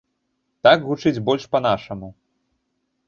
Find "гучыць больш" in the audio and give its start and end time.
0.87-1.43